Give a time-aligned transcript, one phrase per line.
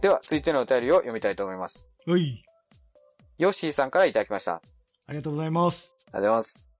[0.00, 1.90] では、続いてのお便りを読みたいと思います。
[2.06, 2.42] はい。
[3.36, 4.54] ヨッシーさんからいただきました。
[4.54, 4.70] あり
[5.08, 5.92] ありがとうございます。
[6.06, 6.70] がとうございます。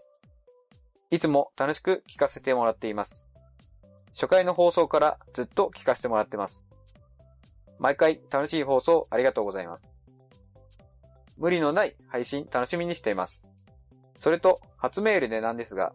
[1.11, 3.29] いつも楽しく聞かせてもらっています。
[4.15, 6.65] 初回の放送からずっと聞かせてもらってます。
[7.79, 9.85] 毎回楽しい放送ありがとうございます。
[11.37, 13.45] 無理のない配信楽しみにしています。
[14.19, 15.93] それと、初メールでなんですが、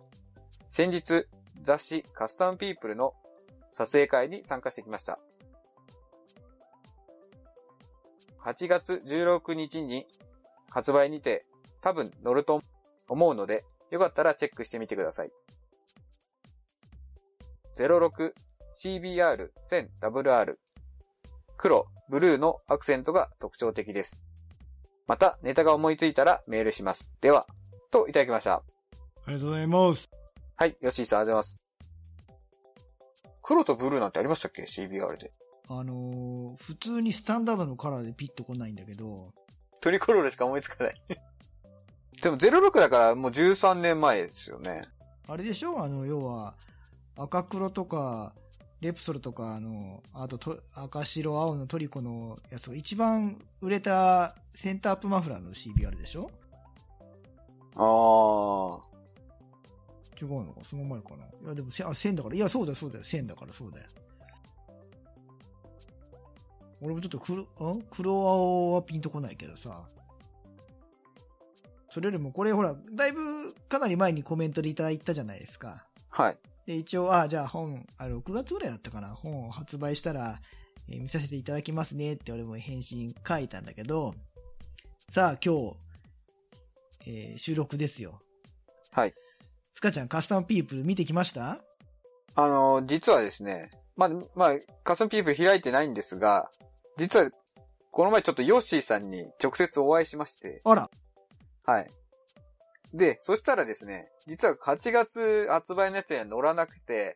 [0.70, 1.26] 先日
[1.64, 3.14] 雑誌カスタムピープルの
[3.72, 5.18] 撮影会に参加してきました。
[8.46, 10.06] 8月16日に
[10.70, 11.44] 発売にて
[11.82, 12.62] 多分乗ると
[13.10, 15.32] 思うので、よかったらチェックしてみてください。
[17.78, 20.54] 06CBR1000WR
[21.58, 24.22] 黒、ブルーのアクセントが特徴的です。
[25.08, 27.12] また、ネタが思いついたらメールします。
[27.22, 27.48] では、
[27.90, 28.54] といただきました。
[28.56, 28.62] あ
[29.28, 30.08] りがとうございます。
[30.56, 31.66] はい、よしーさん、ありがとうございます。
[33.42, 35.34] 黒とブルーなんてありましたっけ ?CBR で。
[35.68, 39.34] あのー、普通にスタンダードのカラーでピッと来ないんだけど、
[39.82, 41.02] トリコロールしか思いつかない。
[42.22, 44.84] でも06だからもう13年前ですよね。
[45.28, 45.84] あれでしょ？
[45.84, 46.56] あの、要は、
[47.18, 48.34] 赤黒とか、
[48.82, 56.30] レプソルとか、あの、あとと、赤白青のトリコのやつが一番売れたセンターアップマフラーの CBR でしょ？
[57.76, 58.80] あー。
[60.22, 60.62] 違うのか？
[60.64, 61.26] その前かな？
[61.26, 62.36] いや、でもせ、あ、1000だから。
[62.36, 63.04] いや、そうだよ、そうだよ。
[63.04, 63.86] 1000だから、そうだよ。
[66.86, 67.82] 俺もちょっと黒、ん？
[67.92, 69.82] 黒青はピンとこないけどさ。
[71.90, 75.86] それよりも、これほら、だいぶかなり前にコメントでいただいたじゃないですか。
[76.10, 76.38] はい。
[76.66, 79.10] で、一応、あ、じゃあ本、あの、6月ぐらいだったかな。
[79.10, 80.42] 本を発売したら、
[80.90, 84.14] えー見させていただきますねって俺も返信書いたんだけど、
[85.12, 85.76] さあ、今日、
[87.08, 88.20] えー収録ですよ。
[88.92, 89.14] はい。
[89.74, 91.60] スカちゃん、カスタムピープル見てきました？
[92.36, 96.52] あの、実はですね、まあ、まあ、カスタムピープル開いてないんですが、
[96.98, 97.30] 実は、
[97.92, 100.90] この前ちょっとヨッシーさんに直接お会いしまして、あら、
[101.66, 101.90] はい。
[102.94, 107.16] で、そしたらですね、実は8月発売のやつには乗らなくて、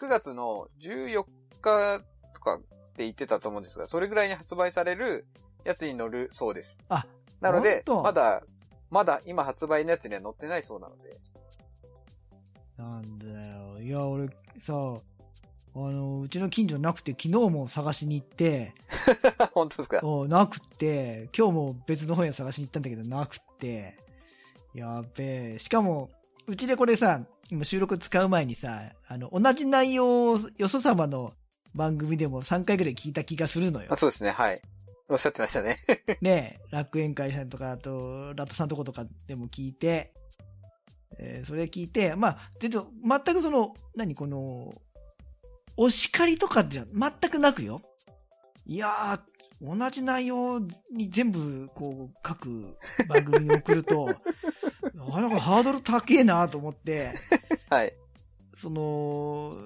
[0.00, 1.24] 9月の14
[1.60, 2.02] 日
[2.34, 2.60] とかっ
[2.94, 5.26] て言ってたと思うんですが、それぐらいに発売される
[5.64, 6.78] やつに乗るそうです。
[6.88, 7.04] あ、
[7.40, 8.42] なので、まだ、
[8.90, 11.16] まだ今発売のやつには乗ってないそうなので。
[12.76, 13.80] なんだよ。
[13.80, 14.28] いや、俺、
[14.60, 15.00] さ、
[15.74, 18.74] あの、うちの近所なくて、昨日も探しに行って、
[19.52, 20.00] 本当ですか？
[20.02, 23.96] おなくって、今日も別の本屋探しに行ったんだけど、なくって、
[24.74, 25.58] やっべえ。
[25.58, 26.10] しかも、
[26.46, 27.20] うちでこれさ、
[27.50, 31.32] 今収録使う前にさ、あの、同じ内容をよそ様の
[31.74, 33.96] 番組でも3回ぐらい聞いた気がするのよあ。
[33.96, 34.60] そうですね、はい。
[35.08, 35.76] おっしゃってましたね。
[36.20, 40.12] ねえ、楽園会さんとか、あと、ラットさんとことかでも聞いて、
[41.18, 44.14] えーそれ聞いて、まあ、全然、全くその、何？
[44.14, 44.72] この、
[45.82, 47.80] お叱りとかじゃ全くなくよ。
[48.66, 50.60] いやー、同じ内容
[50.92, 52.76] に全部、こう、各
[53.08, 54.08] 番組に送ると、
[54.92, 57.14] なかなかハードル高えなと思って、
[57.70, 57.94] はい。
[58.58, 59.56] その、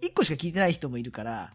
[0.00, 1.52] 一個しか聞いてない人もいるから、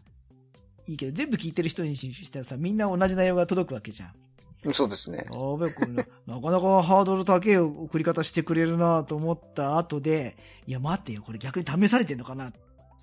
[0.86, 4.74] いいけど、全部聞いてる人にしたらさ、みんな同じ内容が届くわけじゃん。
[4.74, 5.26] そうですね。
[5.30, 10.36] あべこれな、なかなかハードル高い送り方してくれるなと思った後で、
[10.68, 12.52] いや待ってよ、これ逆に試されてんのかな。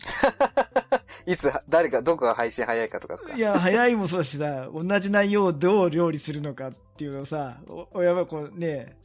[1.26, 8.96] いつ、誰か、どこが配信早いかとかですかいや、早いもそうだしさ、同じ内容をどう料理するのかっていうのをさ、お、おやばい、こうね、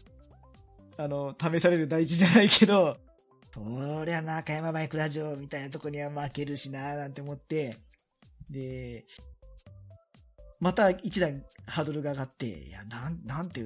[0.97, 2.97] あの、試される大事じゃないけど、
[3.53, 7.77] そりゃ中山バイクラジオみたいなとこには負けるしななんて思って、
[8.49, 9.05] で、
[10.59, 13.61] また一段ハードルが上がって、いや、なん、なんて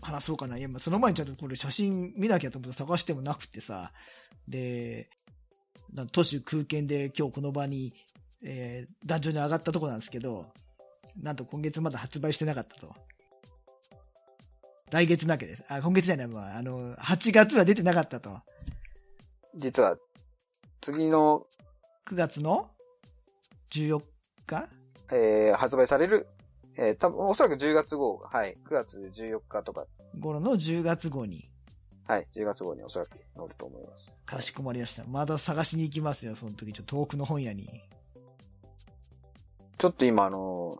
[0.00, 0.56] 話そうかな。
[0.56, 3.92] いや、その前にちゃんとこれ写真見なきゃと思って探してもなくてさ、
[4.48, 5.08] で、
[6.12, 7.92] 都市空間で今日この場に、
[8.44, 10.46] えー、壇上に上がったとこなんですけど、
[11.20, 12.94] なんと今月まだ発売してなかったと。
[14.90, 15.64] 来月なわけです。
[15.68, 18.40] あ、今月じゃない、まあ、あの、8月は出てなかったと。
[19.56, 19.96] 実は、
[20.80, 21.46] 次の、
[22.08, 22.70] 9月の
[23.70, 24.00] 14
[24.46, 24.68] 日？
[25.12, 26.28] えー、発売される、
[26.76, 29.86] えー、多分おそらく10月号、はい、9月14日とか、
[30.20, 31.44] 頃の10月号に、
[32.06, 34.14] はい、10月号におそらく載ると思います。
[34.24, 35.04] かしこまりました。
[35.04, 36.72] まだ探しに行きますよ、その時。
[36.72, 37.68] ちょっと遠くの本屋に。
[39.78, 40.78] ちょっと今あの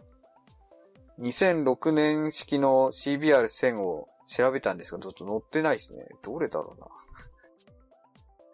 [1.19, 6.07] ー、2006年式の CBR1000 を調べたんですが、ちょっと載ってないですね。
[6.23, 6.87] どれだろうな。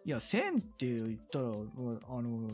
[0.04, 2.48] いや、1000って言ったら、あの、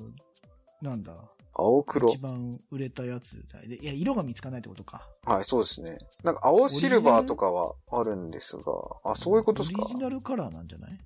[0.83, 1.15] なんだ？
[1.59, 2.19] 青黒一。
[2.19, 3.61] 番売れたやつだ。
[3.61, 5.09] でいや、色が見つかんないってことか。
[5.25, 5.99] はい、そうですね。
[6.23, 8.63] なんか青シルバーとかはあるんですが、
[9.05, 9.83] あ、そういうことですか？
[9.83, 10.99] オリジナルカラーなんじゃない？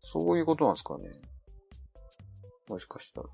[0.00, 1.10] そういうことなんですかね。
[2.68, 3.28] もしかしたら。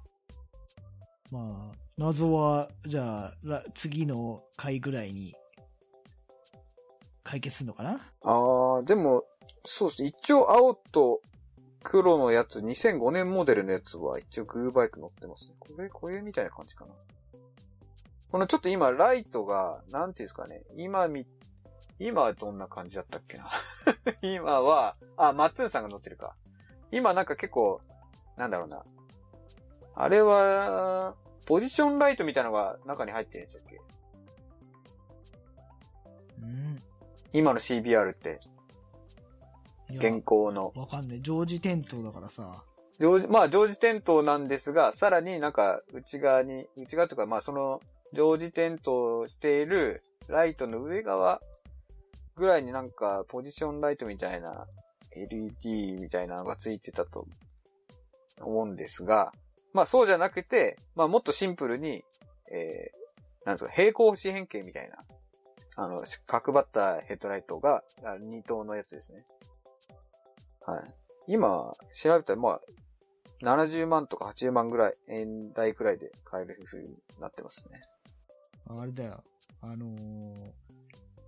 [1.31, 5.35] まあ、謎は、じゃあ、ら次の回ぐらいに、
[7.23, 8.01] 解決するのかな？
[8.23, 9.25] あー、でも、
[9.65, 10.09] そうですね。
[10.09, 11.21] 一応青と
[11.89, 15.57] 黒のやつ、2005年モデルのやつは一応グーバイク乗ってますね。
[15.61, 16.93] これ、これみたいな感じかな。
[18.33, 20.65] このちょっと今、ライトが、なんていうんですかね。
[20.77, 21.29] 今み、
[22.01, 23.49] 今はどんな感じだったっけな。
[24.21, 26.35] 今は、あ、マッツンさんが乗ってるか。
[26.91, 27.81] 今なんか結構、
[28.37, 28.83] なんだろうな。
[29.95, 33.81] あれは、ポジションライトみたいなのが中に入ってるんでしたっけ？
[36.43, 36.83] うん。
[37.33, 38.41] 今の CBR って、
[39.91, 40.73] 現行の。
[40.75, 41.23] わかんない。
[41.23, 42.63] 常時点灯だからさ。
[42.99, 47.81] 常時、まあ、常時点灯なんですが、さらになんか、内側に、内側とか、まあ、その、
[48.13, 51.41] 常時点灯しているライトの上側
[52.37, 54.67] ぐらいになんか、ポジションライトみたいな、
[55.13, 57.27] LED みたいなのがついてたと
[58.41, 59.33] 思うんですが、
[59.73, 62.03] まあ、そうじゃなくて、まあ、もっとシンプルに、
[62.51, 64.99] えー、なんですか、平行四辺形みたいな、
[65.77, 69.25] あの、角張ったヘッドライトが、あ二灯のやつですね。
[70.67, 70.95] はい。
[71.29, 72.61] 今、調べたら、まあ、
[73.43, 77.81] 70万とか80万ぐらい、円台くらいで買える風になってますね。
[78.69, 79.23] あれだよ。
[79.61, 80.53] あのー、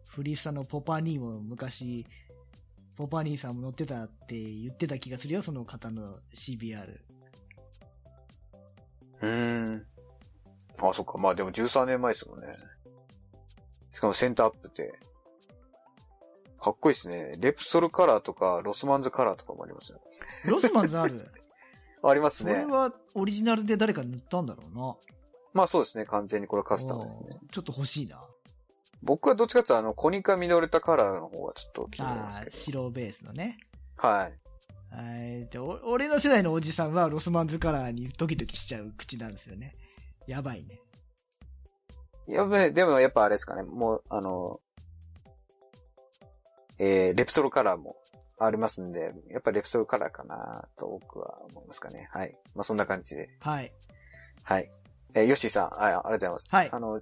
[0.06, 2.06] フリースタのポパニーも昔、
[2.96, 7.00] ポパニーさんも乗ってたって言ってた気がするよ、その方の CBR。
[9.20, 9.28] うー
[9.76, 9.86] ん。
[10.80, 11.18] あ、そっか。
[11.18, 12.56] まあでも13年前ですもんね。
[13.92, 14.98] しかもセンターアップって。
[16.60, 17.36] かっこいいですね。
[17.38, 20.00] レプソルカラーとか、ロスマンズカラーとかもありますよ。
[20.46, 21.30] ロスマンズある？
[22.02, 22.64] ありますそれね。
[22.66, 24.96] はオリジナルで誰か塗ったんだろうな。
[25.52, 26.04] まあそうですね。
[26.04, 27.36] 完全にこれはカスタムですね。
[27.50, 28.20] ちょっと欲しいな。
[29.02, 32.56] 僕はどっちかっていうと、あの、コニカミノルタカラーの方がちょっと気になりますけ、ど。
[32.56, 33.58] 白ベースのね。
[33.96, 34.94] はい。
[34.94, 35.02] は
[35.38, 35.48] い。
[35.50, 39.72] じゃあ、お俺の世代のおじさんはロスマンズカラーにドキドキしちゃう口なんですよね。
[40.26, 40.80] やばいね。
[42.26, 43.62] やべえ、でもやっぱあれですかね。
[43.62, 44.60] もう、あの、
[46.78, 47.96] えー、レプソルカラーも
[48.38, 52.08] ありますんで、やっぱレプソルカラーかなと僕は思いますかね。
[52.12, 52.36] はい。
[52.54, 53.30] まあそんな感じで。
[53.40, 53.72] はい。
[54.42, 54.70] はい。
[55.14, 56.54] えー、ヨッシーさん、あありがとうございます。
[56.54, 57.00] はいあの、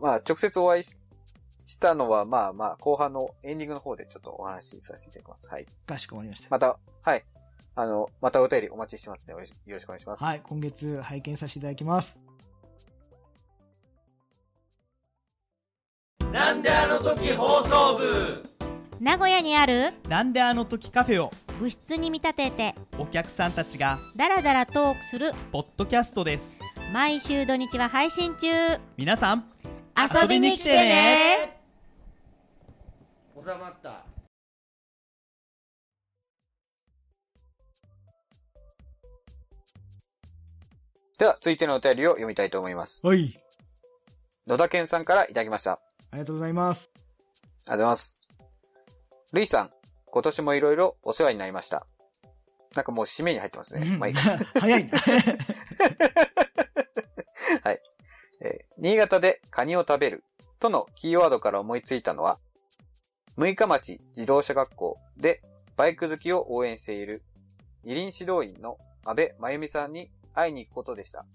[0.00, 0.96] まあ直接お会いし
[1.68, 5.50] したのは、まあまあ後半のエンディングの方でちょっとお話しさせていただきます。
[5.50, 5.66] はい。
[5.86, 6.48] かしこまりました。
[6.50, 7.24] また、はい。
[7.74, 9.38] あの、またお便りお待ちしてますので、よ
[9.76, 10.24] ろしくお願いします。
[10.24, 10.40] はい。
[10.42, 12.27] 今月拝見させていただきます。
[16.32, 18.44] なんであの時放送部？
[19.00, 21.32] 名古屋にあるなんであの時カフェを？
[21.58, 26.52] 部室に見立ててお客さんたちがダラダラトークするポッドキャストです
[26.92, 28.46] 毎週土日は配信中
[28.96, 29.44] 皆さん
[29.96, 31.60] 遊びに来てね
[33.34, 34.04] 収まった
[41.18, 43.04] では、続いてのお便りを読みたいと思います。
[43.04, 43.34] はい。
[44.46, 45.80] 野田健さんからいただきました。
[46.10, 46.90] ありがとうございます。
[46.94, 48.16] ありがとうございます。
[49.32, 49.70] ルイさん、
[50.06, 51.86] 今年もいろいろお世話になりました。
[52.74, 53.96] なんかもう締めに入ってますね。
[53.98, 54.12] まあい。
[54.58, 54.98] 早いな。
[58.40, 60.22] えー新潟でカニを食べる
[60.60, 62.38] とのキーワードから思いついたのは、
[63.36, 65.42] 六日町自動車学校で
[65.76, 67.24] バイク好きを応援している
[67.82, 71.26] 二輪指導員の安倍真由美さんに会いに行くことでした。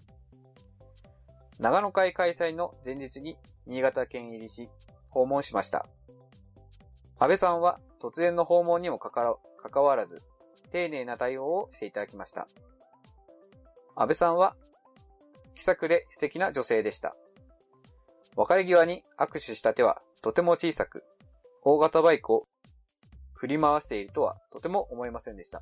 [1.60, 4.70] 長野会開催の前日に新潟県入りし、
[5.10, 5.88] 訪問しました。
[7.20, 10.22] 安倍さんは突然の訪問にもかかわらず、
[10.72, 12.48] 丁寧な対応をしていただきました。
[13.96, 14.55] 安倍さんは
[15.55, 17.15] 気さくで素敵な女性でした。
[18.36, 21.03] 別れ際に握手した手はとても小さく、
[21.62, 22.48] 大型バイクを
[23.34, 25.62] 振り回しているとはとても思いませんでした。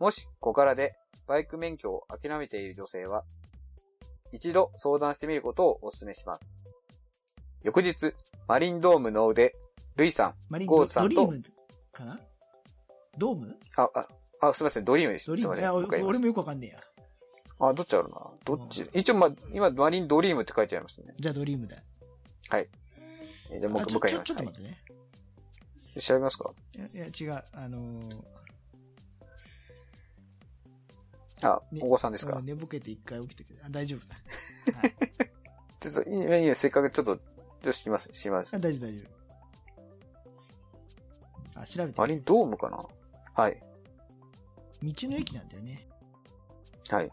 [0.00, 0.92] もし小柄で
[1.26, 3.24] バイク免許を諦めている女性は、
[4.36, 6.42] 一度相談してみることをお勧めします。
[7.62, 8.12] 翌日、
[8.46, 9.54] マリンドームの腕、
[9.96, 11.44] ルイさん、ゴーズさんとドリーム
[11.90, 12.20] かな？
[13.16, 13.56] ドーム？
[13.76, 14.06] あ、あ、
[14.48, 15.24] あ、すみません、ドリームです。
[15.24, 15.74] すみません。
[15.74, 16.80] 俺もよくわかんねえや。
[17.58, 18.86] あ、どっちあるなどっち？
[18.92, 21.14] 一応、ま、今、マリンドリームって書いてありますね。
[21.18, 21.76] じゃあドリームだ。
[22.52, 24.28] えーじゃあ、もう一回、もう一回言います。
[24.28, 24.78] ちょちょちょっとはい待ってね。
[26.00, 26.52] 調べますか？
[26.74, 27.44] いや、いや違う。
[27.52, 28.22] あのー、
[31.42, 32.36] あ、ねお子さんですか？
[32.36, 33.44] うん寝ぼけて一回起き。
[33.62, 34.16] あ、大丈夫だ。
[34.80, 34.94] はい。
[35.80, 38.58] ちょっと、いいね、いいね、せっかくちょっと、ちょっとします、しますあ。
[38.58, 39.02] 大丈夫、大丈
[41.54, 41.60] 夫。
[41.60, 41.98] あ、調べて。
[41.98, 42.84] マリンドームかな？
[43.34, 43.60] はい。
[44.82, 45.86] 道の駅なんだよね。
[46.88, 47.10] はい。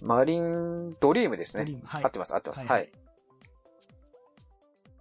[0.00, 1.80] マリンドリームですね。
[1.84, 2.04] はい。
[2.04, 2.58] 合ってます、合ってます。
[2.60, 2.92] はいはい。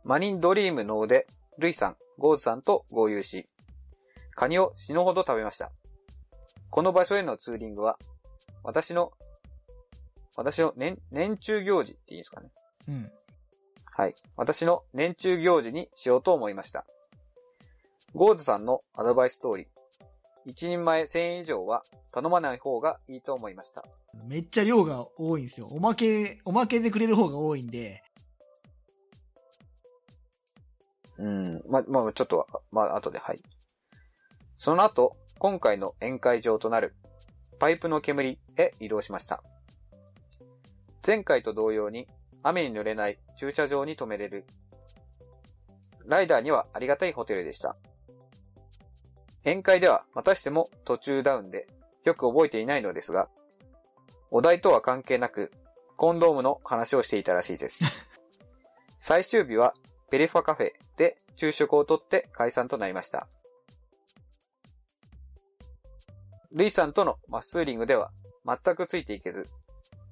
[0.03, 1.27] マリンドリームの腕、
[1.57, 3.45] ルイさん、ゴーズさんと合流し、
[4.31, 5.71] カニを死ぬほど食べました。
[6.75, 7.97] この場所へのツーリングは、
[8.61, 9.13] 私の
[10.35, 12.49] 私の年、年中行事っていいですかね。
[12.89, 13.09] うん。
[13.85, 14.15] はい。
[14.35, 16.85] 私の年中行事にしようと思いました。
[18.13, 19.67] ゴーズさんのアドバイス通り、
[20.45, 23.85] 一人前1000円以上は頼まない方がいいと思いました。
[24.27, 25.67] めっちゃ量が多いんですよ。
[25.71, 28.03] おまけ、おまけでくれる方が多いんで、
[31.19, 31.63] うん。
[31.69, 33.41] ま、まあ、ちょっと、まあ、後で、はい。
[34.57, 36.95] その後、今回の宴会場となる、
[37.59, 39.43] パイプの煙へ移動しました。
[41.05, 42.07] 前回と同様に、
[42.41, 44.45] 雨に濡れない駐車場に止めれる、
[46.05, 47.75] ライダーにはありがたいホテルでした。
[49.43, 51.67] 宴会ではまたしても途中ダウンで
[52.03, 53.29] よく覚えていないのですが、
[54.31, 55.51] お題とは関係なく、
[55.97, 57.83] コンドームの話をしていたらしいです。
[58.99, 59.73] 最終日は
[60.09, 63.27] ペレファカフェで昼食をとって解散となりました。
[66.55, 68.11] ルイさんとのマッスーリングでは
[68.45, 69.49] 全くついていけず、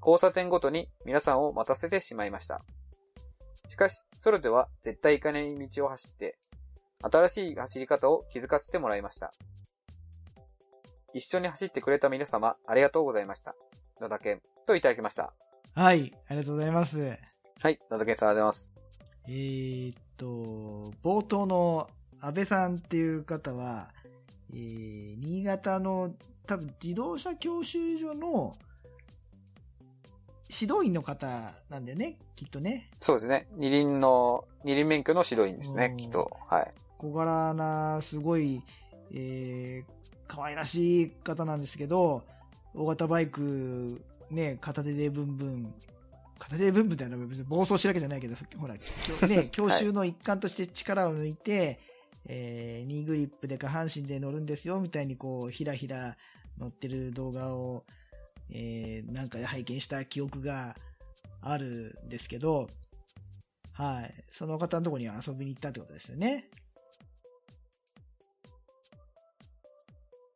[0.01, 2.61] 交差点ごとに皆さんを待たせてしまいました。
[3.69, 6.35] しかし、ソロでは絶対行かない道を走って、
[7.01, 9.33] 新しい走り方を気づかせてもらいました。
[11.13, 13.55] 一緒に走ってくれた皆様、ありがとうございました。
[14.01, 15.33] 野田健といただきました。
[15.75, 16.97] はい、ありがとうございます。
[16.97, 18.69] はい、野田健さんありがとうございます。
[19.29, 20.25] えーっと、
[21.01, 23.93] 冒頭の安倍さんっていう方は、
[24.53, 26.13] えー、新潟の
[26.47, 28.55] 多分自動車教習所の
[30.49, 32.91] 指導員の方なんだよね、きっとね。
[32.99, 33.47] そうですね。
[33.55, 36.31] 二輪の、二輪免許の指導員ですねう、んきっと。
[36.47, 36.71] はい。
[36.99, 38.61] 小柄な、すごい、
[39.11, 39.91] えー、
[40.27, 42.23] 可愛らしい方なんですけど、
[42.75, 45.73] 大型バイク、ね、片手でブンブン、
[46.37, 48.75] 片手でブンブンってのは別に暴走してるわけじゃないけど、ほら、
[49.27, 51.79] ね、 教習の一環として力を抜いて、
[52.25, 56.17] えー、ニーグリップで下半身で乗るんですよ、みたいにこう、ひらひら
[56.57, 57.83] 乗ってる動画を、
[58.49, 60.75] えー、なんかで拝見した記憶が
[61.41, 62.69] あるんですけど、
[63.73, 64.13] はい。
[64.31, 66.49] その方のところに遊びに行ったってことですよね。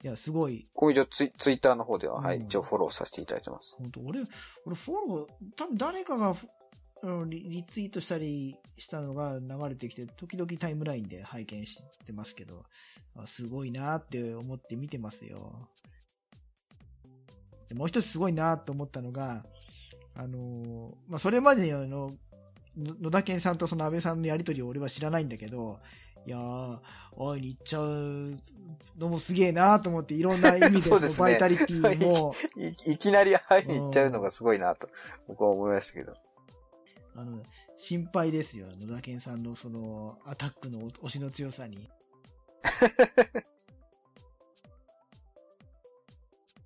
[0.03, 0.67] いや、すごい。
[0.73, 3.75] これ一応ツイツイッターの方では、はい、うん一応フォローさせていただいてます。
[3.77, 4.21] 本当俺、
[4.65, 6.47] 俺フォロー、多分誰かがフ
[7.03, 12.63] あのリリツイートしたりしたのが流れてきて、時々タイムラインで拝見してますけど、
[13.15, 15.59] あすごいなって思って見てますよ。
[17.69, 19.43] でもう一つすごいなと思ったのが、
[20.15, 22.11] あのーまあ、それまでの
[22.77, 25.79] の野田健さんとその安倍さんのやりとりを俺は知らないんだけど、
[26.25, 26.79] いやー、
[27.17, 28.37] 会いに行っちゃう
[28.97, 34.89] のもすげえなと思って、いろんな意味で そうですねバイタリティも、 いいきなり会いに行っちゃうのがすごいなと、
[35.27, 36.13] 僕は思いましたけど。
[37.17, 37.41] あの、
[37.79, 38.67] 心配ですよ。
[38.79, 41.89] 野田健さんのその、アタックの押しの強さに。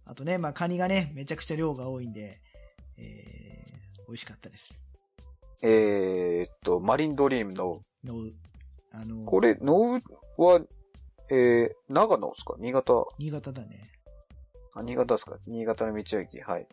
[0.05, 2.41] あとね、まあ、カニがね、めちゃくちゃ量が多いんで、
[2.97, 4.69] えー、美味しかったです。
[5.63, 8.29] えーっと、マリンドリームの、の、
[8.91, 9.95] あの、これ、ノ
[10.37, 10.59] ウは、
[11.29, 12.55] えー、長野ですか？
[12.59, 13.05] 新潟？
[13.17, 13.89] 新潟だね。
[14.73, 15.37] あ、新潟ですか？
[15.47, 16.41] 新潟の道の駅。
[16.41, 16.67] はい。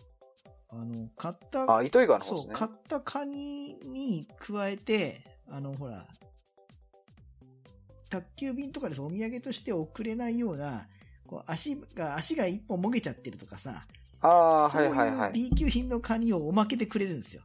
[0.71, 2.59] あの、買った、あ、糸魚川の方ですそう、ね。
[2.59, 6.07] 買ったカニに加えて、あの、ほら、
[8.11, 10.87] 宅急便とかでさお土産として送れないような、
[11.27, 13.85] こう足が、足が一本もげちゃってるとかさ、
[14.21, 15.33] ああ、はいはいはい。
[15.33, 17.43] B 級品のカニをおまけでくれるんですよ。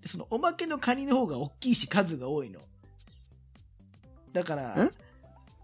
[0.00, 2.60] でそのおまけのカニの方が大きいし数が多いの。
[4.32, 4.90] だからん、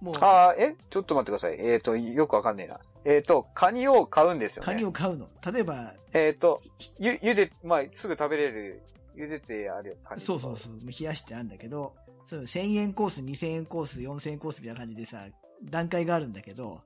[0.01, 0.77] もう、ああ、え？
[0.91, 1.57] ちょっと待ってください。
[1.59, 2.81] えーっと、よくわかんねえな。
[3.05, 4.73] えーっと、カニを買うんですよね。
[4.73, 5.29] カニを買うの。
[5.53, 6.63] 例えば、えーっと、
[6.99, 8.83] ゆ、ゆで、まあ、すぐ食べれる、
[9.15, 10.21] ゆでてあるカニ。
[10.21, 11.95] そうそうそう、冷やしてあるんだけど、
[12.29, 15.27] そう1000円コース、2000円コース、4000円コースみたいな感じでさ、
[15.63, 16.81] 段階があるんだけど、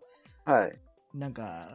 [0.45, 0.79] はい。
[1.15, 1.69] なんか、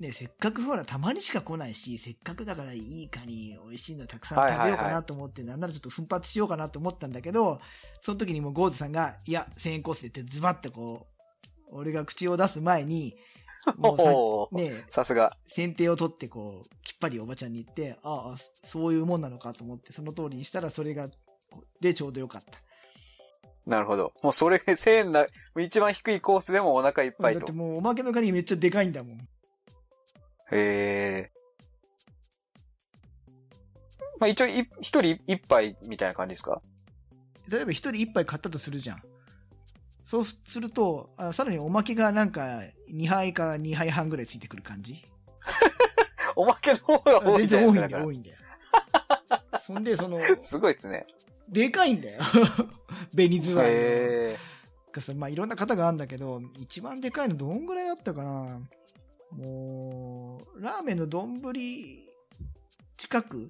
[0.00, 7.60] ね、せっかくほら、たまにしか来ないし、せっかくだからいいカニ、美味しいのたくさん食べようかなと思って、なんならちょっと奮発しようかなと思ったんだけど、
[8.00, 11.06] その時にもうゴーズさんが、いや、1000円コースでってズバッとこ
[11.70, 13.14] う、俺が口を出す前に、
[13.78, 15.36] もうね、さすが。
[15.48, 21.08] 先手を取ってこう、きっぱりおばちゃんに言って、ああ、そういうもんなのかと思って、その通りにしたらそれが、
[21.80, 22.60] でちょうどよかった。
[23.70, 24.12] なるほど。
[24.22, 25.26] もうそれ、1000円な、
[25.60, 27.52] 一番低いコースでもお腹いっぱいとだって。
[27.52, 29.18] もうおまけのカニめっちゃでかいんだもん。
[29.18, 29.20] へ
[30.50, 31.30] え。
[34.18, 36.60] まあ一応い、一人一杯みたいな感じですか？
[37.48, 39.02] 例えば一人一杯買ったとするじゃん。
[40.12, 42.60] そうすると、あさらにおまけがなんか
[42.92, 45.02] 2杯か2杯半ぐらいついてくる感じ
[46.36, 48.36] おまけの方が多い全じゃ然多いんだよ、多いんだよ。
[49.66, 50.38] そんで、その、ら。
[50.38, 51.06] すごいですね。
[51.48, 52.20] でかいんだよ。
[53.16, 54.38] 紅ズワイへ
[55.16, 58.60] まあいろんな型があるんだけど、一番でかいのどんぐらいだったかな
[59.30, 61.40] もう、ラーメンの丼
[62.98, 63.48] 近く、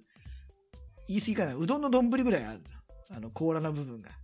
[1.09, 3.16] 言い過ぎかな、うどんの丼ぐらいあるの。
[3.16, 4.22] あの、甲羅の部分が。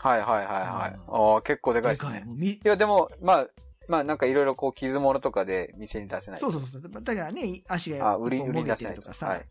[0.00, 0.94] はいはいはいはい。
[0.94, 2.24] うんああ、結構でかいですね。
[2.64, 3.46] いや、でも、まあ、
[3.88, 6.40] まあなんかいろいろこう傷物とかで店に出せない。
[6.40, 6.82] そうそうそう。
[7.02, 9.46] だからね、足があ、売り、売り出せないとかさ、はい。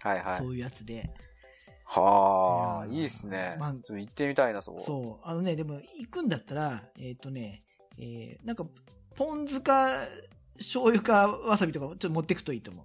[0.00, 0.38] はいはい。
[0.38, 1.10] そういうやつで。
[1.84, 3.56] はあ、いいいっすね。
[3.58, 4.82] まあ行ってみたいな、そこ。
[4.86, 5.28] そう。
[5.28, 7.62] あのね、でも、行くんだったら、えっ、とね、
[7.98, 8.64] えー、なんか、
[9.16, 10.06] ポン酢か、
[10.58, 12.84] 醤油か、わさびとか、ちょっと持ってくといいと思う。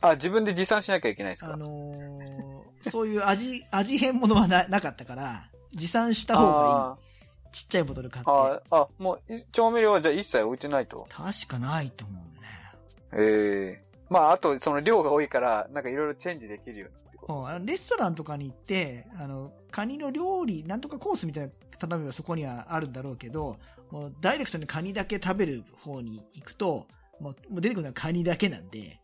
[0.00, 1.52] あ、自分で持参しなきゃいけないですか？
[1.52, 7.06] あのーそういう味、味変ものはななかったから、持参した方がいい。
[7.52, 8.30] ちっちゃいボトル買って。
[8.30, 11.06] ああ、あ、もう、い調味料はじゃあ一切置いてないと。
[11.08, 13.22] 確かないと思うね。
[13.22, 16.88] ええまあ、あと、その量が多いから、なんかいろいろチェンジできるよ
[17.28, 23.56] うんレストランとかに行って、あの、カニの料理、なんとかコースみたいな頼めばそこにはあるんだろうけど、
[23.90, 26.86] もうダイレクトにカニだけ食べる方に行くと、
[27.20, 29.00] もうもう出てくるのはカニだけなんで、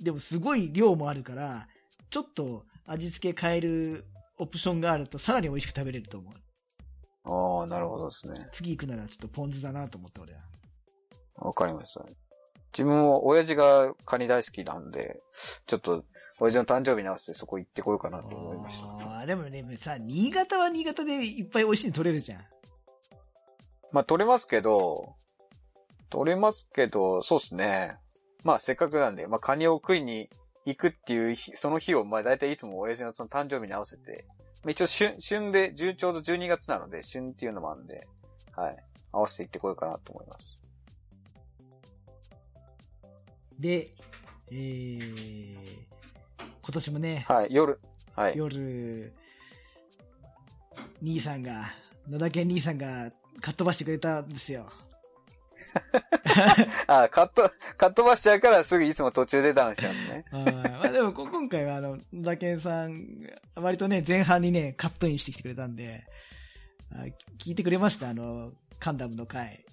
[0.00, 1.66] でもすごい量もあるから、
[2.10, 4.04] ちょっと味付け変える
[4.38, 6.34] オプションがあるとさらに美味しく食べれると思う。
[7.24, 8.34] ああ、なるほどですね。
[8.52, 10.40] 次行くならちょっとポン酢だなと思って俺は。
[11.36, 12.04] わかりました。
[12.72, 15.20] 自分も親父がカニ大好きなんで、
[15.66, 16.04] ちょっと、
[16.38, 18.84] 親父の誕生日に合わせてそこ行ってこようかなと思いました。
[18.84, 22.40] あーでもね、さ、新潟は新潟でいっぱい美味しいの取れるじゃん。
[23.90, 25.16] まあ、取れますけど、
[26.10, 27.96] 取れますけど、そうですね。
[28.44, 30.30] まあ、せっかくなんで、まあ、カニを食いに
[30.68, 34.26] 行くっていう日、その日を、まあ、大体いつも親父のその誕生日に合わせて、
[34.62, 38.06] まあ、一応旬、旬で、順ちょうど12月なので、旬っていうのもあるんで、
[38.54, 38.76] はい。
[39.10, 40.60] 合わせて行ってこようかなと思います。
[43.58, 43.94] で、
[44.50, 45.56] えー、
[46.38, 47.80] 今年もね、はい、夜、
[48.14, 48.36] はい。
[48.36, 49.12] 夜、
[51.00, 51.70] 兄さんが、
[52.06, 54.70] 野田健兄さんがかっ飛ばしてくれたんですよ。
[56.86, 60.24] あ、カット、カットばしちゃうからすぐいつも途中でダウンしちゃうんですね。
[60.32, 63.06] まあでもこ今回はあの、野田健さん、
[63.54, 66.04] 割とね、前半にね、カットインしてきてくれたんで、
[66.92, 67.04] あ
[67.38, 68.08] 聞いてくれました？
[68.10, 69.64] あの、カンダムの回。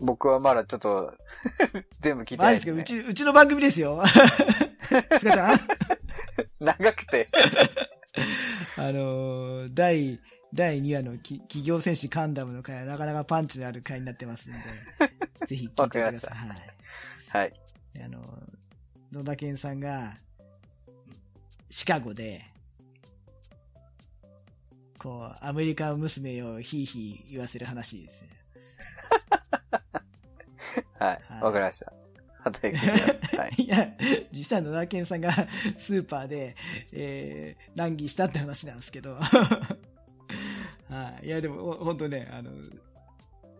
[0.00, 1.14] 僕はまだちょっと、
[2.00, 2.80] 全部聞いてないです、ね。
[2.80, 4.02] うち、うちの番組ですよ。
[4.08, 5.60] スカちゃん？
[6.58, 7.28] 長くて。
[8.76, 10.18] あのー第、
[10.54, 14.58] 第2話のき企業戦士カンダムの回はなかなかパンチのある回になってますんで、
[15.48, 16.30] ぜひ聞いてください。
[16.30, 16.58] はい。
[17.28, 17.52] はい。
[18.04, 18.42] あの、
[19.12, 20.18] 野田健さんが、
[21.70, 22.44] シカゴで、
[24.98, 28.28] こう、アメリカ娘をヒーヒー言わせる話ですね。
[31.00, 31.22] はい。
[31.28, 31.92] はいわかりました。
[33.38, 33.54] はい。
[33.62, 33.88] いや、
[34.32, 35.32] 実際野田健さんが
[35.80, 36.56] スーパーで、
[36.92, 39.18] えー、難儀したって話なんですけど。
[41.22, 41.26] はい。
[41.26, 42.50] いや、でも、ほほんとね、あの、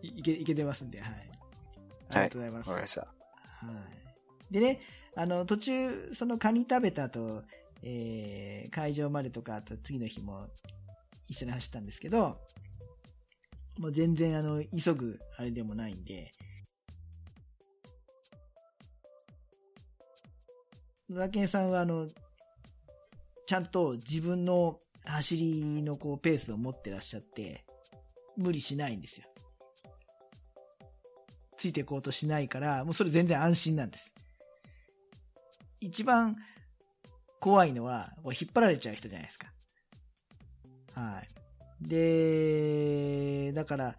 [0.01, 1.11] いいけ、いけてますんで、はい。
[2.09, 2.69] ありがとうございます。
[2.69, 3.01] わかりました。
[3.01, 3.07] は
[4.49, 4.53] い。
[4.53, 4.81] でね、
[5.15, 7.43] あの、途中、そのカニ食べた後、
[7.81, 10.47] えー、会場までとか、あと次の日も
[11.27, 12.37] 一緒に走ったんですけど、
[13.79, 16.31] もう全然あの、急ぐあれでもないんで、
[21.09, 22.07] 野田健さんはあの、
[23.45, 27.65] ちゃんと自分の走りのこうペースを持ってらっしゃって、
[28.37, 29.27] 無理しないんですよ。
[31.57, 34.11] ついていこうとしないから、もうそれ全然安心なんです。
[35.79, 36.35] 一番
[37.39, 39.53] 怖いのは、こう引っ張られちゃう人じゃないですか。
[40.93, 41.87] はい。
[41.87, 43.95] で、だから、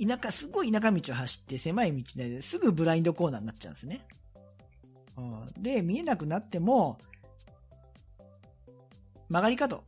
[0.00, 4.04] 田舎、すごい田舎道を走って狭い道ですぐブラインドコーナーになっちゃうんですね。
[5.16, 6.98] うん、で、見えなくなっても、
[9.32, 9.82] 曲がり角。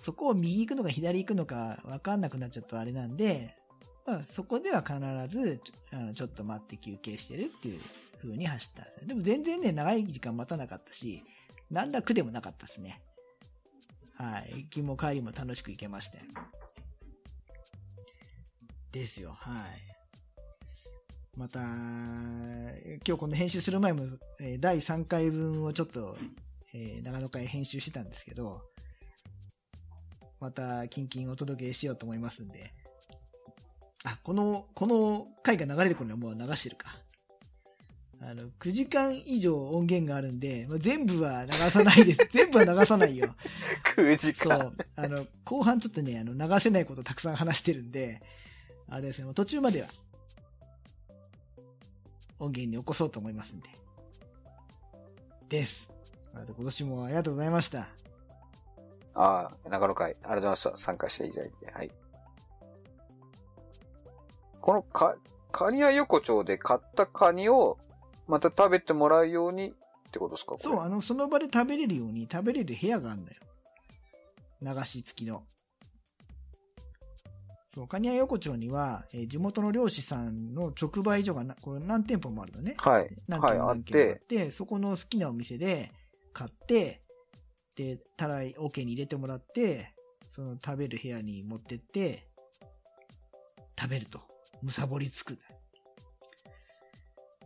[0.00, 3.56] そこを右行くのか左行くのか分かんなくなっちゃうとあれなんで、
[4.06, 5.00] まあ、そこでは必
[5.36, 7.80] ずちょあのちょっと待って休憩してるっていう
[8.22, 9.14] 風に走ったで。
[9.14, 11.24] も全然ね、長い時間待たなかったし、
[11.72, 13.02] 何ら苦でもなかったですね。
[14.14, 14.52] はい。
[14.58, 16.18] 行きも帰りも楽しく行けました。
[18.92, 19.32] ですよ。
[19.36, 21.36] はい。
[21.36, 24.04] また、今日この編集する前も、
[24.40, 26.16] え第3回分をちょっと、
[26.78, 28.60] えー長野会編集してたんですけど、
[30.38, 32.70] また、キンキンお届けしようと思いますんで。
[34.04, 36.98] あ、この、この回が流れる頃にはもう流してるか。
[38.20, 42.28] あの、9時間以上音源があるんで、まあ、全部は流さないです。
[42.32, 43.34] 全部は流さないよ。
[43.96, 44.58] 9時間。
[44.58, 44.76] そう。
[44.96, 48.20] あの、後半ちょっとね、あの、流せないことたくさん話してるんで、
[48.88, 49.88] あれですね、途中までは、
[52.38, 53.68] 音源に起こそうと思いますんで。
[55.48, 55.95] です。
[56.44, 57.88] 今年もありがとうございました。
[59.14, 60.76] ああ、長野会、ありがとうございました。
[60.76, 61.70] 参加していただいて。
[61.72, 61.90] はい。
[64.60, 65.16] このか、
[65.52, 67.78] カニ屋横丁で買ったカニを
[68.26, 69.72] また食べてもらうようにっ
[70.10, 70.56] てことですか？
[70.60, 73.38] そう、あの、その場で食べれるように食べれる部屋があるんだよ。
[74.60, 75.44] 流し付きの。
[77.74, 82.74] そう、カニヤ横丁には、えー地元の漁師さんの直売所がなこれ何店舗もあるのね。
[82.78, 83.02] はい。
[83.02, 85.92] はい、何軒もあっ何軒もあて、って、そこの好きなお店で
[86.36, 87.00] 買って、
[87.76, 89.94] で、たらい、桶に入れてもらって、
[90.32, 92.28] その食べる部屋に持ってって、
[93.78, 94.20] 食べると。
[94.60, 95.38] むさぼりつく。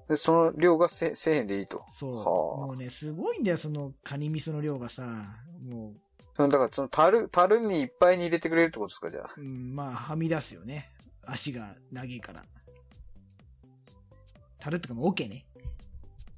[0.09, 1.85] でその量がせ1000円でいいと。
[1.93, 2.17] そう。
[2.17, 2.23] は
[2.65, 5.05] あもうね、すごいんだよ、そのカニ味噌の量がさ、
[5.69, 5.93] も
[6.35, 9.31] そのだから、その、樽、樽にいっぱいに入れてくれるってことですか、じゃあ。
[9.37, 10.91] う、うん、まあ、はみ出すよね。
[11.25, 12.45] 足が長いから。
[14.59, 15.47] 樽ってか、もう桶ね。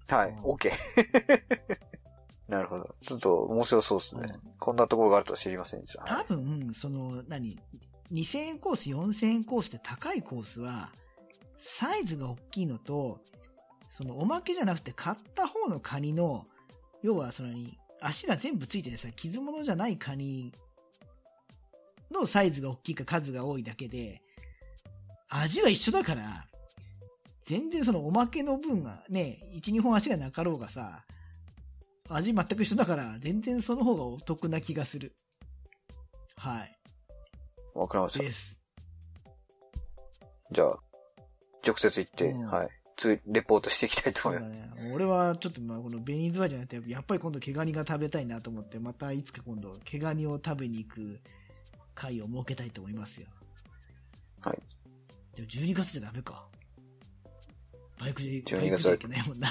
[0.09, 0.71] はいうん、OK。
[2.53, 2.95] なるほど。
[3.01, 4.23] ちょっと面白そうですね。
[4.45, 6.05] うんこんなところがあるとは知りませんでした。
[6.05, 7.59] 多分、その、何
[8.13, 10.93] ?2000 円コース、4000円コースって高いコースは、
[11.59, 13.19] サイズが大きいのと、
[13.97, 16.45] そのおまけじゃなくて買った方のカニの、
[17.03, 17.77] 要はその何？
[18.03, 20.53] 足が全部ついててさ、傷物じゃないカニ
[22.13, 24.23] のサイズが大きいか数が多いだけで、
[25.29, 26.47] 味は一緒だから、
[27.47, 31.05] 全然そのおまけの分がね、1、2本足がなかろうがさ、
[32.15, 35.13] 味全く一緒だから、全然その方がお得な気がする。
[36.37, 36.79] はい。
[37.75, 38.25] わかりました。
[38.25, 38.63] です。
[40.51, 40.77] じゃあ、
[41.67, 42.69] 直接行って、うんはい。
[42.97, 44.57] 次、レポートしていきたいと思います。
[44.57, 44.71] ね。
[44.93, 51.21] 俺はちょっとまあこの紅ズワイじゃなくて、やっぱり今度毛ガニが食べたいなと思って、またいつか今度毛ガニを食べに行く
[51.95, 53.27] 会を設けたいと思いますよ。
[54.43, 54.59] はい。
[55.37, 56.47] でも12月じゃダメか。
[57.99, 59.51] バイクで、12バイクじゃいけないもんな。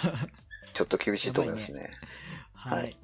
[0.73, 1.91] ちょっと厳しいと思いますね。
[2.69, 2.83] はい。
[2.83, 2.97] はい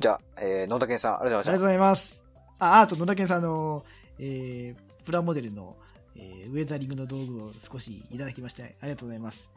[0.00, 2.22] じゃあ、えー、野田健さん、ありがとうございまありがとうございます。
[2.58, 3.84] あ、あと野田健さんあの、
[4.18, 5.76] えー、プラモデルの、
[6.16, 9.48] えー、ウェザリングの道具を少しいただきまして、ありがとうございます。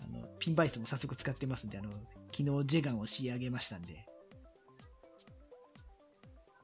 [0.00, 1.90] あの、ピンバイスも早速使ってますんで、あの、
[2.34, 4.04] 昨日ジェガンを仕上げましたんで。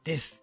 [0.04, 0.41] です。